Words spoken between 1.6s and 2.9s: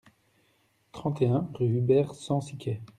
Hubert Sensiquet